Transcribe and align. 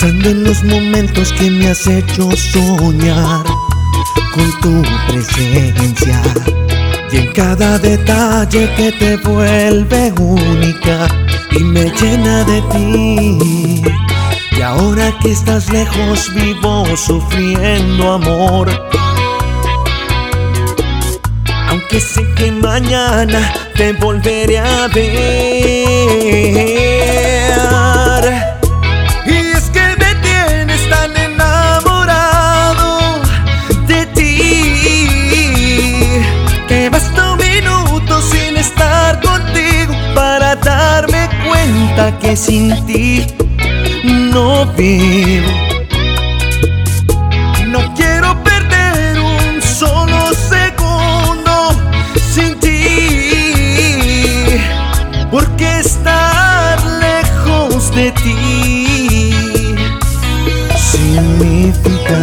Pensando 0.00 0.30
en 0.30 0.44
los 0.44 0.64
momentos 0.64 1.30
que 1.34 1.50
me 1.50 1.68
has 1.68 1.86
hecho 1.86 2.30
soñar 2.34 3.44
con 4.32 4.50
tu 4.62 4.82
presencia 5.08 6.22
y 7.12 7.16
en 7.18 7.30
cada 7.34 7.78
detalle 7.78 8.72
que 8.76 8.92
te 8.92 9.18
vuelve 9.18 10.10
única 10.18 11.06
y 11.50 11.58
me 11.64 11.90
llena 11.90 12.44
de 12.44 12.62
ti. 12.72 13.82
Y 14.52 14.62
ahora 14.62 15.12
que 15.20 15.32
estás 15.32 15.70
lejos 15.70 16.32
vivo 16.32 16.86
sufriendo 16.96 18.12
amor. 18.12 18.70
Aunque 21.68 22.00
sé 22.00 22.26
que 22.36 22.50
mañana 22.50 23.52
te 23.76 23.92
volveré 23.92 24.60
a 24.60 24.88
ver. 24.88 26.20
Que 42.08 42.34
sin 42.34 42.86
ti 42.86 43.26
no 44.32 44.64
vivo. 44.74 45.52
No 47.68 47.80
quiero 47.94 48.42
perder 48.42 49.20
un 49.20 49.60
solo 49.60 50.32
segundo 50.48 51.72
sin 52.32 52.58
ti, 52.58 52.80
porque 55.30 55.80
estar 55.80 56.78
lejos 57.06 57.94
de 57.94 58.12
ti 58.22 59.34
significa 60.76 62.16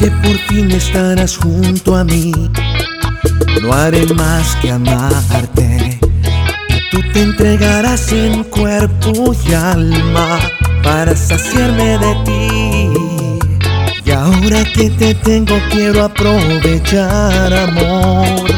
que 0.00 0.10
por 0.10 0.38
fin 0.48 0.70
estarás 0.70 1.36
junto 1.36 1.94
a 1.94 2.04
mí. 2.04 2.32
No 3.60 3.70
haré 3.74 4.06
más 4.14 4.56
que 4.56 4.70
amarte. 4.70 6.00
Tú 6.90 7.02
te 7.12 7.22
entregarás 7.22 8.10
en 8.10 8.44
cuerpo 8.44 9.34
y 9.46 9.52
alma 9.52 10.38
para 10.82 11.14
saciarme 11.14 11.98
de 11.98 12.14
ti. 12.24 12.88
Y 14.06 14.10
ahora 14.10 14.64
que 14.74 14.88
te 14.88 15.14
tengo 15.16 15.56
quiero 15.70 16.04
aprovechar 16.04 17.52
amor. 17.52 18.48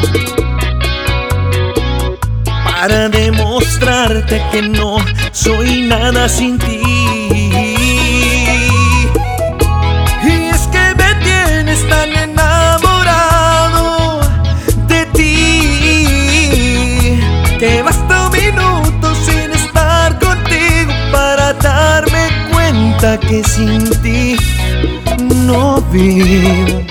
Para 2.63 3.09
demostrarte 3.09 4.41
que 4.49 4.61
no 4.61 4.95
soy 5.33 5.81
nada 5.81 6.29
sin 6.29 6.57
ti. 6.57 6.82
Que 23.19 23.43
sin 23.43 23.89
ti 24.01 24.35
no 25.45 25.81
vivo. 25.91 26.81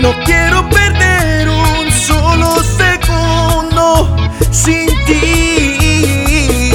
No 0.00 0.12
quiero 0.24 0.68
perder 0.68 1.48
un 1.48 1.90
solo 1.90 2.62
segundo 2.62 4.16
sin 4.50 4.86
ti, 5.04 6.70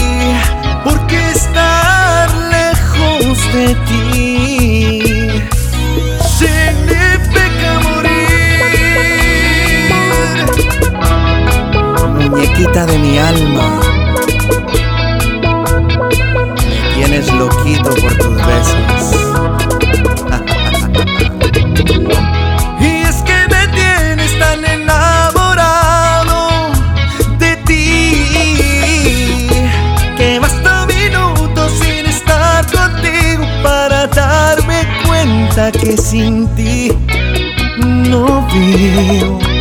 porque 0.84 1.32
estar 1.32 2.30
lejos 2.58 3.38
de 3.54 3.76
ti 3.88 5.02
significa 6.38 7.80
morir. 7.84 8.20
Muñequita 12.30 12.86
de 12.86 12.98
mi 13.00 13.18
alma. 13.18 13.80
Loquito 17.38 17.90
por 18.02 18.18
tus 18.18 18.36
y 22.80 23.04
es 23.04 23.18
que 23.24 23.48
me 23.50 23.68
tienes 23.70 24.38
tan 24.40 24.64
enamorado 24.64 26.70
de 27.38 27.58
ti 27.68 28.28
que 30.18 30.40
basta 30.40 30.86
minutos 30.86 31.72
sin 31.80 32.06
estar 32.06 32.66
contigo 32.72 33.44
para 33.64 34.08
darme 34.08 34.88
cuenta 35.06 35.72
que 35.72 35.98
sin 35.98 36.48
ti 36.56 36.92
no 37.78 38.48
vivo. 38.54 39.55